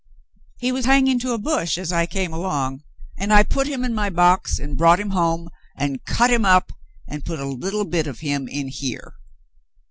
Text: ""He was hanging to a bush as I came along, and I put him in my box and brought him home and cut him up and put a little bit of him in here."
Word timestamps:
""He 0.63 0.71
was 0.71 0.85
hanging 0.85 1.19
to 1.19 1.33
a 1.33 1.37
bush 1.37 1.77
as 1.77 1.91
I 1.93 2.07
came 2.07 2.33
along, 2.33 2.81
and 3.19 3.31
I 3.31 3.43
put 3.43 3.67
him 3.67 3.83
in 3.85 3.93
my 3.93 4.09
box 4.09 4.57
and 4.57 4.75
brought 4.75 4.99
him 4.99 5.11
home 5.11 5.47
and 5.77 6.03
cut 6.05 6.31
him 6.31 6.43
up 6.43 6.71
and 7.07 7.23
put 7.23 7.39
a 7.39 7.45
little 7.45 7.85
bit 7.85 8.07
of 8.07 8.21
him 8.21 8.47
in 8.47 8.69
here." 8.69 9.13